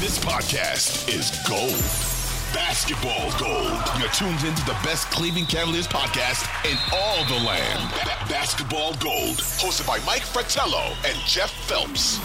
[0.00, 1.74] This podcast is gold.
[2.54, 3.82] Basketball gold.
[3.98, 7.90] You're tuned into the best Cleveland Cavaliers podcast in all the land.
[8.04, 9.38] Ba- basketball gold.
[9.58, 12.18] Hosted by Mike Fratello and Jeff Phelps.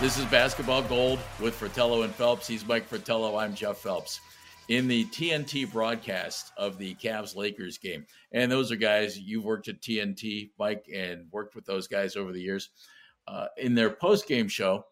[0.00, 2.46] This is Basketball Gold with Fratello and Phelps.
[2.46, 3.36] He's Mike Fratello.
[3.36, 4.20] I'm Jeff Phelps.
[4.68, 9.66] In the TNT broadcast of the Cavs Lakers game, and those are guys you've worked
[9.66, 12.70] at TNT, Mike, and worked with those guys over the years.
[13.26, 14.84] Uh, in their post game show,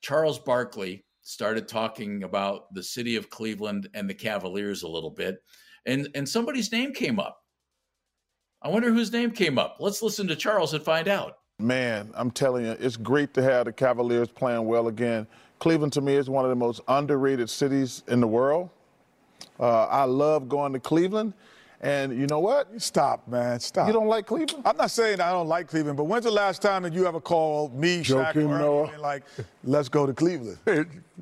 [0.00, 5.42] Charles Barkley started talking about the city of Cleveland and the Cavaliers a little bit,
[5.86, 7.38] and and somebody's name came up.
[8.62, 9.76] I wonder whose name came up.
[9.80, 11.38] Let's listen to Charles and find out.
[11.58, 15.26] Man, I'm telling you, it's great to have the Cavaliers playing well again.
[15.58, 18.70] Cleveland to me is one of the most underrated cities in the world.
[19.58, 21.34] Uh, I love going to Cleveland.
[21.82, 22.68] And you know what?
[22.80, 23.58] Stop, man.
[23.58, 23.86] Stop.
[23.86, 24.62] You don't like Cleveland?
[24.66, 27.20] I'm not saying I don't like Cleveland, but when's the last time that you ever
[27.20, 28.82] called me, Shaq, Joakim or Noah.
[28.82, 29.22] anything like,
[29.64, 30.58] let's go to Cleveland?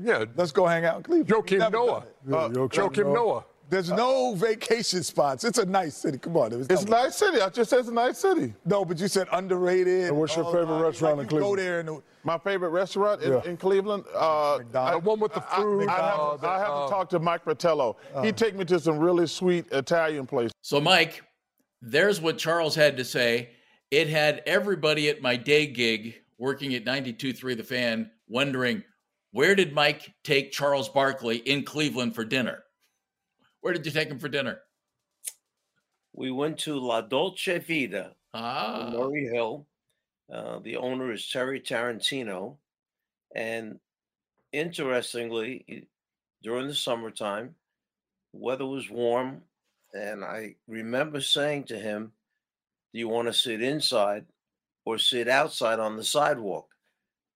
[0.02, 1.28] yeah, Let's go hang out in Cleveland.
[1.30, 2.04] We've Joakim never Noah.
[2.28, 2.56] done it.
[2.58, 3.44] Uh, Joakim Noah.
[3.70, 5.44] There's no vacation spots.
[5.44, 6.16] It's a nice city.
[6.18, 6.52] Come on.
[6.52, 7.40] It's a nice city.
[7.40, 8.54] I just said it's a nice city.
[8.64, 10.04] No, but you said underrated.
[10.08, 10.84] And what's your favorite that.
[10.84, 11.58] restaurant like in you Go Cleveland?
[11.58, 13.44] there and My favorite restaurant in, Yeah.
[13.44, 14.04] in Cleveland.
[14.14, 15.04] Uh, McDonald's.
[15.04, 15.88] The one with the I, fruit.
[15.88, 17.96] I have, uh, I have uh, to talk to Mike Fratello.
[18.14, 18.22] Uh.
[18.22, 20.52] He'd take me to some really sweet Italian places.
[20.62, 21.22] So, Mike,
[21.82, 23.50] there's what Charles had to say.
[23.90, 28.82] It had everybody at my day gig working at 92.3 The Fan wondering
[29.32, 32.62] where did Mike take Charles Barkley in Cleveland for dinner?
[33.60, 34.62] Where did you take him for dinner?
[36.14, 39.66] we went to La Dolce Vita in Ah, Murray Hill.
[40.32, 42.56] Uh, the owner is Terry Tarantino.
[43.36, 43.78] And
[44.52, 45.86] interestingly,
[46.42, 47.54] during the summertime,
[48.32, 49.42] weather was warm.
[49.94, 52.12] And I remember saying to him,
[52.92, 54.26] Do you want to sit inside
[54.84, 56.68] or sit outside on the sidewalk?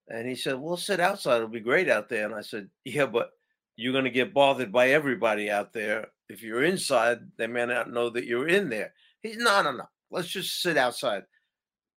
[0.09, 1.37] And he said, Well, sit outside.
[1.37, 2.27] It'll be great out there.
[2.27, 3.33] And I said, Yeah, but
[3.83, 6.09] you're going to get bothered by everybody out there.
[6.29, 8.95] If you're inside, they may not know that you're in there.
[9.23, 9.85] He's no, no, no.
[10.11, 11.25] Let's just sit outside.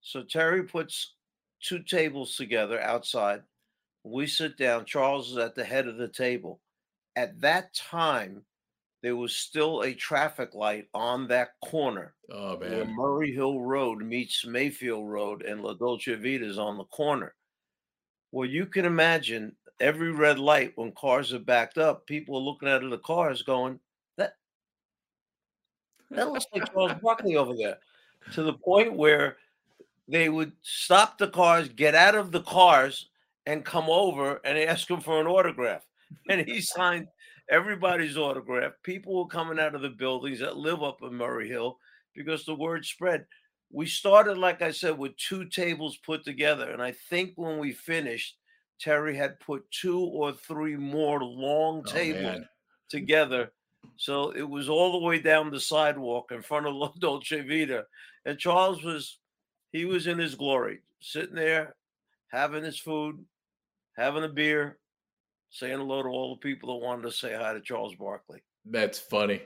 [0.01, 1.15] So Terry puts
[1.63, 3.43] two tables together outside.
[4.03, 4.85] We sit down.
[4.85, 6.61] Charles is at the head of the table.
[7.17, 8.43] At that time,
[9.03, 12.87] there was still a traffic light on that corner oh where.
[12.87, 17.35] Murray Hill Road meets Mayfield Road and La Dolce Vita is on the corner.
[18.33, 22.69] Well, you can imagine every red light when cars are backed up, people are looking
[22.69, 23.79] out of the cars going,
[24.17, 24.35] that
[26.11, 27.79] that looks like Charles Barkley over there.
[28.33, 29.37] To the point where
[30.09, 33.09] they would stop the cars, get out of the cars,
[33.47, 35.87] and come over and ask him for an autograph.
[36.29, 37.09] And he signed
[37.51, 38.73] everybody's autograph.
[38.83, 41.79] People were coming out of the buildings that live up in Murray Hill
[42.15, 43.27] because the word spread.
[43.71, 46.71] We started, like I said, with two tables put together.
[46.71, 48.37] And I think when we finished,
[48.81, 52.45] Terry had put two or three more long Oh, tables
[52.89, 53.53] together.
[53.97, 57.87] So it was all the way down the sidewalk in front of La Dolce Vita.
[58.25, 59.19] And Charles was,
[59.73, 61.77] he was in his glory, sitting there,
[62.29, 63.25] having his food,
[63.97, 64.79] having a beer,
[65.51, 68.43] saying hello to all the people that wanted to say hi to Charles Barkley.
[68.65, 69.43] That's funny.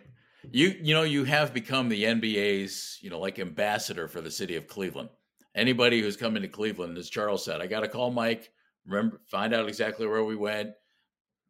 [0.53, 4.55] You you know you have become the NBA's you know like ambassador for the city
[4.55, 5.11] of Cleveland.
[5.55, 8.51] Anybody who's coming to Cleveland, as Charles said, I got to call Mike.
[8.87, 10.71] Remember, find out exactly where we went.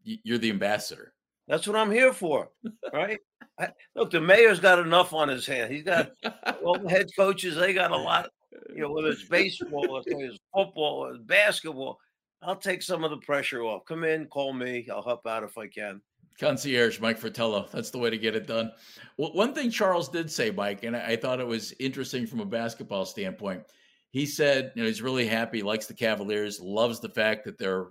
[0.02, 1.12] You're the ambassador.
[1.48, 2.50] That's what I'm here for,
[2.92, 3.18] right?
[3.58, 5.72] I, look, the mayor's got enough on his hand.
[5.72, 6.12] He's got
[6.64, 7.56] all the head coaches.
[7.56, 8.28] They got a lot,
[8.68, 11.98] you know, whether it's baseball, or it's football, or it's basketball.
[12.42, 13.84] I'll take some of the pressure off.
[13.86, 14.86] Come in, call me.
[14.92, 16.00] I'll help out if I can.
[16.38, 17.66] Concierge, Mike Fratello.
[17.72, 18.70] That's the way to get it done.
[19.16, 22.40] Well, one thing Charles did say, Mike, and I I thought it was interesting from
[22.40, 23.62] a basketball standpoint.
[24.10, 27.88] He said, you know, he's really happy, likes the Cavaliers, loves the fact that they're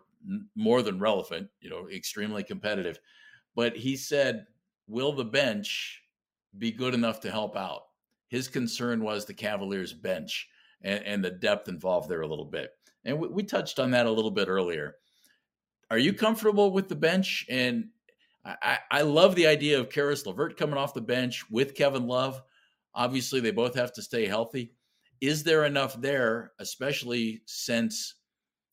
[0.56, 3.00] more than relevant, you know, extremely competitive.
[3.56, 4.46] But he said,
[4.88, 6.02] will the bench
[6.58, 7.84] be good enough to help out?
[8.30, 10.50] His concern was the Cavaliers bench
[10.82, 12.72] and, and the depth involved there a little bit.
[13.06, 14.96] And we, we touched on that a little bit earlier.
[15.90, 17.46] are you comfortable with the bench?
[17.50, 17.90] And
[18.44, 22.42] I, I love the idea of Caris LeVert coming off the bench with Kevin Love.
[22.94, 24.74] Obviously, they both have to stay healthy.
[25.22, 28.16] Is there enough there, especially since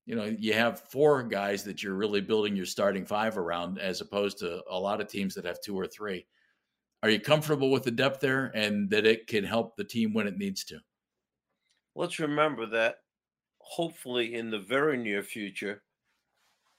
[0.06, 4.00] you know you have four guys that you're really building your starting five around, as
[4.00, 6.26] opposed to a lot of teams that have two or three?
[7.02, 10.26] Are you comfortable with the depth there, and that it can help the team when
[10.26, 10.78] it needs to?
[11.94, 12.96] Let's remember that
[13.58, 15.82] hopefully in the very near future,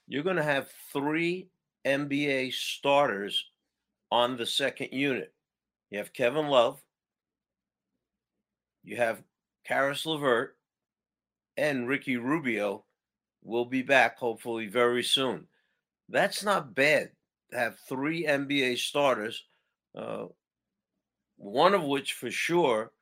[0.06, 1.50] you're going to have three
[1.84, 3.44] NBA starters
[4.12, 5.32] on the second unit.
[5.90, 6.80] You have Kevin Love,
[8.84, 9.22] you have
[9.66, 10.56] Caris LeVert,
[11.56, 12.84] and Ricky Rubio
[13.42, 15.46] will be back hopefully very soon.
[16.08, 17.10] That's not bad
[17.50, 19.44] to have three NBA starters,
[19.96, 20.26] uh,
[21.36, 22.92] one of which for sure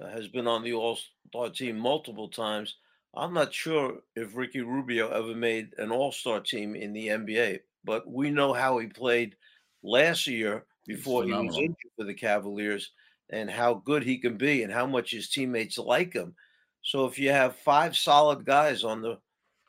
[0.00, 0.98] uh, has been on the All
[1.28, 2.76] Star team multiple times.
[3.14, 7.60] I'm not sure if Ricky Rubio ever made an All Star team in the NBA,
[7.84, 9.36] but we know how he played
[9.82, 12.90] last year before he was injured for the Cavaliers
[13.30, 16.34] and how good he can be and how much his teammates like him.
[16.82, 19.18] So if you have five solid guys on the,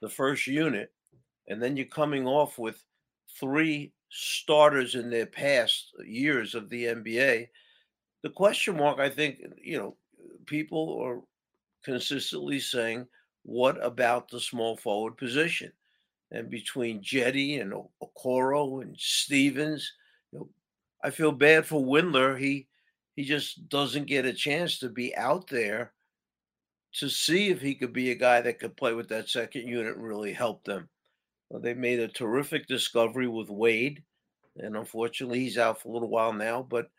[0.02, 0.92] the first unit,
[1.48, 2.84] and then you're coming off with
[3.40, 7.48] three starters in their past years of the NBA,
[8.24, 9.96] the question mark, I think, you know,
[10.46, 11.22] people are
[11.84, 13.08] consistently saying,
[13.44, 15.72] what about the small forward position?
[16.32, 19.92] And between Cedi and Okoro and Stevens,
[20.32, 20.50] you know,
[21.04, 22.40] I feel bad for Windler.
[22.40, 22.68] He
[23.16, 25.94] he just doesn't get a chance to be out there
[26.94, 29.96] to see if he could be a guy that could play with that second unit
[29.96, 30.90] and really help them.
[31.50, 34.04] Well, they made a terrific discovery with Wade,
[34.58, 36.62] and unfortunately, he's out for a little while now.
[36.62, 36.90] But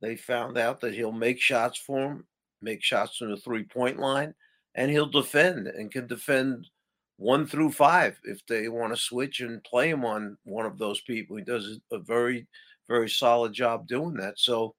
[0.00, 2.26] they found out that he'll make shots for him,
[2.62, 4.34] make shots from the three point line,
[4.74, 6.68] and he'll defend and can defend
[7.16, 11.00] one through five if they want to switch and play him on one of those
[11.00, 11.36] people.
[11.36, 12.46] He does a very,
[12.88, 14.38] very solid job doing that.
[14.38, 14.74] So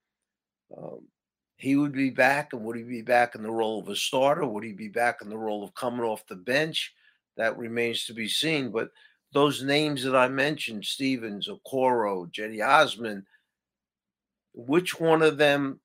[0.76, 1.02] um,
[1.58, 4.46] he would be back, and would he be back in the role of a starter?
[4.46, 6.94] Would he be back in the role of coming off the bench?
[7.36, 8.72] That remains to be seen.
[8.72, 8.90] But
[9.34, 13.26] those names that I mentioned, Stevens, Okoro, Cedi Osman,
[14.54, 15.80] which one of them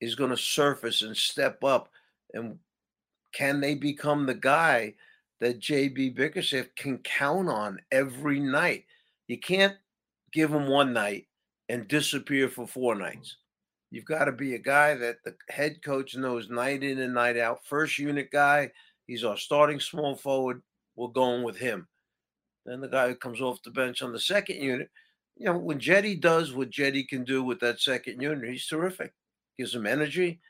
[0.00, 1.90] is going to surface and step up
[2.34, 2.58] and
[3.32, 4.94] can they become the guy
[5.40, 8.84] that JB Bickerstaff can count on every night?
[9.26, 9.76] You can't
[10.32, 11.26] give him one night
[11.68, 13.36] and disappear for four nights.
[13.90, 17.38] You've got to be a guy that the head coach knows night in and night
[17.38, 17.64] out.
[17.64, 18.70] First unit guy,
[19.06, 20.62] he's our starting small forward.
[20.96, 21.88] We're going with him.
[22.66, 24.90] Then the guy who comes off the bench on the second unit,
[25.36, 29.14] you know, when Cedi does what Cedi can do with that second unit, he's terrific.
[29.56, 30.40] Gives him energy,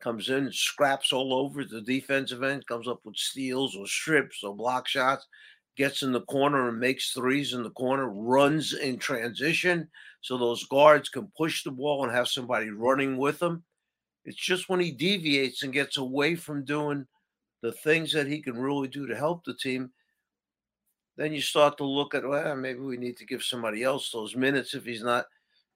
[0.00, 4.54] comes in, scraps all over the defensive end, comes up with steals or strips or
[4.54, 5.26] block shots,
[5.76, 9.88] gets in the corner and makes threes in the corner, runs in transition
[10.20, 13.64] so those guards can push the ball and have somebody running with them.
[14.24, 17.06] It's just when he deviates and gets away from doing
[17.62, 19.90] the things that he can really do to help the team,
[21.16, 24.34] then you start to look at, well, maybe we need to give somebody else those
[24.34, 25.26] minutes if he's not.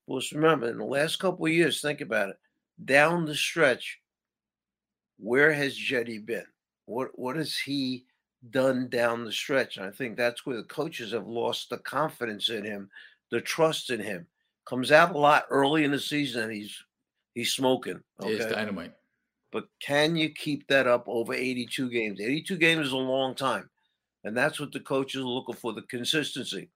[0.06, 2.36] Well, remember, in the last couple of years, think about it.
[2.84, 4.00] Down the stretch,
[5.18, 6.46] where has Cedi been?
[6.86, 8.04] What what has he
[8.50, 9.76] done down the stretch?
[9.76, 12.90] And I think that's where the coaches have lost the confidence in him,
[13.30, 14.26] the trust in him.
[14.66, 16.84] Comes out a lot early in the season and he's
[17.34, 18.02] he's smoking.
[18.22, 18.32] Okay?
[18.32, 18.92] It's dynamite.
[19.50, 22.20] But can you keep that up over 82 games?
[22.20, 23.70] 82 games is a long time.
[24.24, 26.68] And that's what the coaches are looking for, the consistency.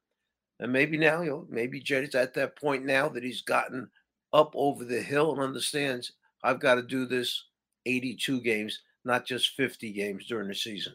[0.58, 3.90] And maybe now, you know, maybe Cedi's at that point now that he's gotten
[4.32, 7.44] up over the hill and understands I've got to do this
[7.86, 10.94] 82 games, not just 50 games during the season.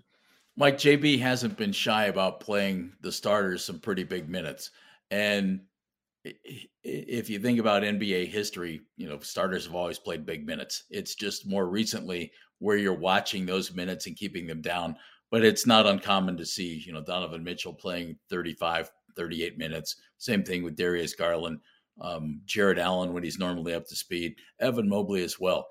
[0.58, 4.72] Mike JB hasn't been shy about playing the starters some pretty big minutes.
[5.12, 5.62] And
[6.84, 10.86] if you think about NBA history, you know, starters have always played big minutes.
[10.90, 14.96] It's just more recently where you're watching those minutes and keeping them down.
[15.30, 19.98] But it's not uncommon to see, you know, Donovan Mitchell playing 35, 38 minutes.
[20.18, 21.60] Same thing with Darius Garland,
[22.02, 25.68] um, Jarrett Allen when he's normally up to speed, Evan Mobley as well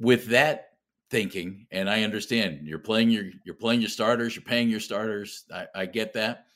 [0.00, 0.70] with that
[1.14, 5.44] thinking, and I understand you're playing your you're playing your starters, you're paying your starters.
[5.54, 6.46] I, I get that.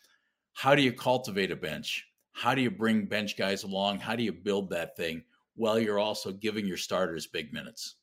[0.52, 2.04] How do you cultivate a bench?
[2.32, 4.00] How do you bring bench guys along?
[4.00, 5.22] How do you build that thing
[5.54, 7.94] while you're also giving your starters big minutes?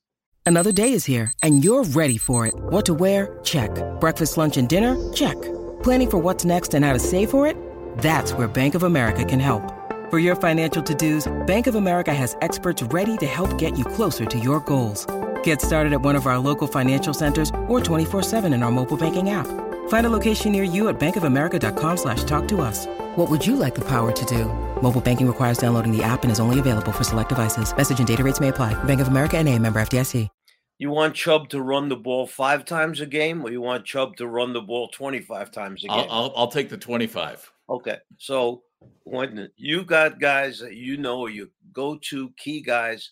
[0.45, 2.53] Another day is here, and you're ready for it.
[2.55, 3.37] What to wear?
[3.43, 3.71] Check.
[3.99, 4.95] Breakfast, lunch, and dinner?
[5.11, 5.35] Check.
[5.83, 7.57] Planning for what's next and how to save for it?
[7.97, 9.73] That's where Bank of America can help.
[10.09, 14.25] For your financial to-dos, Bank of America has experts ready to help get you closer
[14.25, 15.05] to your goals.
[15.45, 19.29] Get started at one of our local financial centers or 24-7 in our mobile banking
[19.29, 19.47] app.
[19.89, 22.87] Find a location near you at bankofamerica.com slash talk to us.
[23.15, 24.45] What would you like the power to do?
[24.81, 27.75] Mobile banking requires downloading the app and is only available for select devices.
[27.75, 28.73] Message and data rates may apply.
[28.85, 30.29] Bank of America and a member FDIC.
[30.77, 34.17] You want Chubb to run the ball five times a game, or you want Chubb
[34.17, 35.97] to run the ball 25 times a game?
[35.97, 37.49] I'll, I'll, I'll take the 25.
[37.69, 37.97] Okay.
[38.17, 38.63] So
[39.03, 43.11] when you got guys that you know, you go to key guys,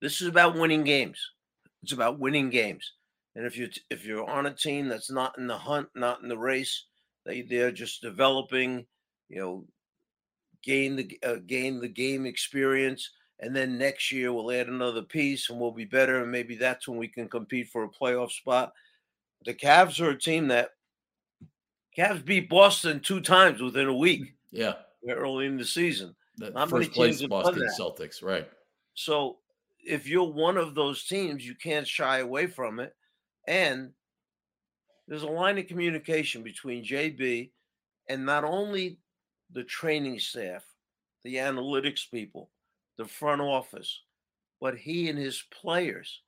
[0.00, 1.18] this is about winning games.
[1.84, 2.92] It's about winning games.
[3.36, 6.30] And if you if you're on a team that's not in the hunt, not in
[6.30, 6.86] the race,
[7.26, 8.86] they they're just developing,
[9.28, 9.66] you know,
[10.62, 15.50] gain the uh, gain the game experience, and then next year we'll add another piece
[15.50, 18.72] and we'll be better, and maybe that's when we can compete for a playoff spot.
[19.44, 20.70] The Cavs are a team that
[21.94, 24.32] Cavs beat Boston two times within a week.
[24.52, 24.76] Yeah,
[25.06, 26.16] early in the season.
[26.38, 28.48] The Not first place Boston Celtics, right?
[28.94, 29.36] So
[29.86, 32.94] if you're one of those teams, you can't shy away from it.
[33.46, 33.90] And
[35.06, 37.50] there's a line of communication between JB
[38.08, 38.98] and not only
[39.52, 40.64] the training staff,
[41.24, 42.50] the analytics people,
[42.96, 44.00] the front office,
[44.60, 46.20] but he and his players.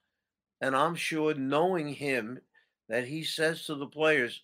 [0.61, 2.39] And I'm sure knowing him
[2.89, 4.43] that he says to the players,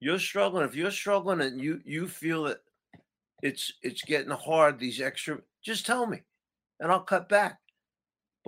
[0.00, 0.64] you're struggling.
[0.64, 2.60] If you're struggling and you you feel that
[3.42, 6.22] it's it's getting hard, these extra, just tell me
[6.80, 7.58] and I'll cut back.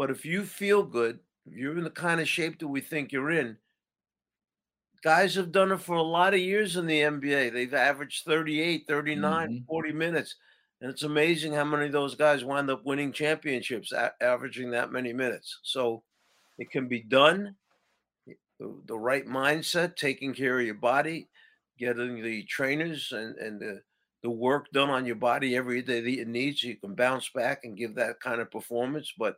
[0.00, 3.12] But if you feel good, if you're in the kind of shape that we think
[3.12, 3.58] you're in,
[5.04, 7.52] guys have done it for a lot of years in the NBA.
[7.52, 9.64] They've averaged 38, 39, mm-hmm.
[9.66, 10.36] 40 minutes.
[10.80, 14.90] And it's amazing how many of those guys wind up winning championships, a- averaging that
[14.90, 15.58] many minutes.
[15.64, 16.02] So
[16.56, 17.54] it can be done.
[18.26, 21.28] The, the, right mindset, taking care of your body,
[21.78, 23.82] getting the trainers and, and the,
[24.22, 27.28] the work done on your body every day that it needs so you can bounce
[27.28, 29.12] back and give that kind of performance.
[29.18, 29.36] But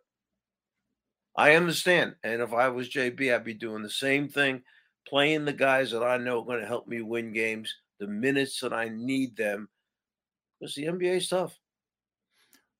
[1.37, 2.15] I understand.
[2.23, 4.63] And if I was JB, I'd be doing the same thing,
[5.09, 8.61] playing the guys that I know are going to help me win games, the minutes
[8.61, 9.69] that I need them.
[10.61, 11.59] Because the NBA is tough.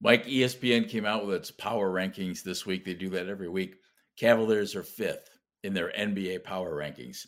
[0.01, 2.85] Mike, ESPN came out with its power rankings this week.
[2.85, 3.77] They do that every week.
[4.19, 5.31] Cavaliers are fifth
[5.63, 7.27] in their NBA power rankings.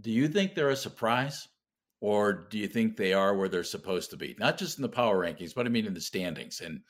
[0.00, 1.46] Do you think they're a surprise?
[2.00, 4.34] Or do you think they are where they're supposed to be?
[4.38, 6.80] Not just in the power rankings, but I mean in the standings and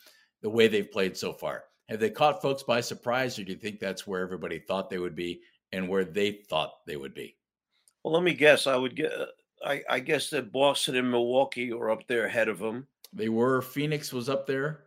[0.43, 1.65] the way they've played so far.
[1.88, 4.99] Have they caught folks by surprise, or do you think that's where everybody thought they
[4.99, 7.37] would be and where they thought they would be?
[8.03, 8.67] Well, let me guess.
[8.67, 9.12] I would get.
[9.12, 9.26] Uh,
[9.64, 12.87] I, I guess that Boston and Milwaukee are up there ahead of them.
[13.12, 13.62] They were.
[13.62, 14.85] Phoenix was up there.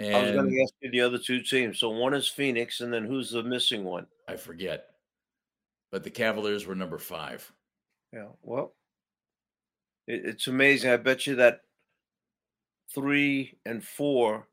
[0.00, 1.78] And I was going to ask you the other two teams.
[1.78, 4.06] So one is Phoenix, and then who's the missing one?
[4.28, 4.86] I forget.
[5.92, 7.50] But the Cavaliers were number five.
[8.12, 8.28] Yeah.
[8.42, 8.74] Well,
[10.06, 10.90] it, it's amazing.
[10.90, 11.60] I bet you that
[12.92, 14.48] three and four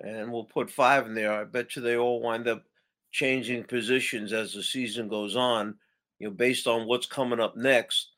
[0.00, 1.32] and we'll put five in there.
[1.32, 2.64] I bet you they all wind up
[3.12, 5.74] changing positions as the season goes on,
[6.18, 8.10] you know, based on what's coming up next.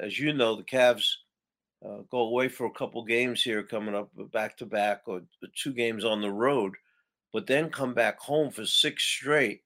[0.00, 1.06] As you know, the Cavs
[1.84, 5.22] uh, go away for a couple games here coming up back to back or
[5.56, 6.74] two games on the road,
[7.32, 9.62] but then come back home for six straight.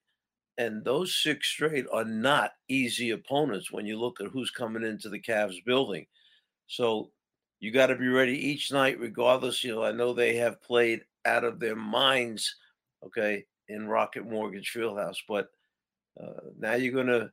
[0.58, 5.08] And those six straight are not easy opponents when you look at who's coming into
[5.08, 6.06] the Cavs building.
[6.66, 7.10] So
[7.58, 9.64] you got to be ready each night, regardless.
[9.64, 12.56] You know, I know they have played out of their minds,
[13.04, 15.18] okay, in Rocket Mortgage Fieldhouse.
[15.28, 15.48] But
[16.20, 17.30] uh, now you're going to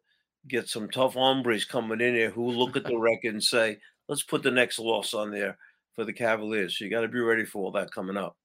[0.47, 3.77] get some tough hombres coming in here who look at the record and say,
[4.07, 5.57] let's put the next loss on there
[5.95, 6.77] for the Cavaliers.
[6.77, 8.37] So you got to be ready for all that coming up.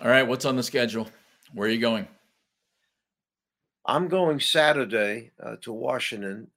[0.00, 0.22] All right.
[0.26, 1.08] What's on the schedule?
[1.52, 2.06] Where are you going?
[3.86, 6.48] I'm going Saturday uh, to Washington,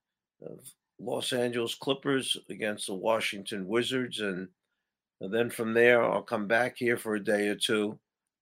[0.46, 0.54] uh,
[1.00, 4.22] Los Angeles Clippers against the Washington Wizards.
[4.22, 4.48] And,
[5.20, 8.00] and then from there, I'll come back here for a day or two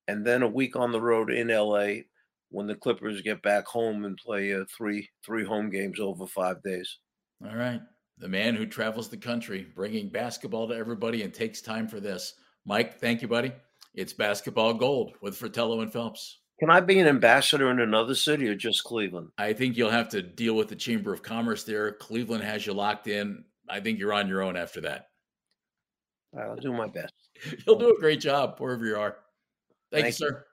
[0.07, 2.01] and then a week on the road in LA
[2.49, 6.61] when the Clippers get back home and play uh, three three home games over five
[6.63, 6.99] days.
[7.45, 7.81] All right,
[8.17, 12.33] the man who travels the country, bringing basketball to everybody, and takes time for this.
[12.65, 13.51] Mike, thank you, buddy.
[13.93, 16.39] It's basketball gold with Fratello and Phelps.
[16.59, 19.29] Can I be an ambassador in another city or just Cleveland?
[19.37, 21.91] I think you'll have to deal with the Chamber of Commerce there.
[21.93, 23.43] Cleveland has you locked in.
[23.69, 25.07] I think you're on your own after that.
[26.37, 27.13] I'll do my best.
[27.65, 29.17] You'll do a great job wherever you are.
[29.95, 30.45] Thank, Thank you, sir.